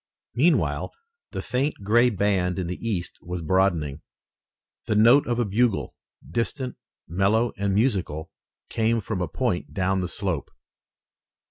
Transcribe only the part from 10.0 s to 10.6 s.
the slope.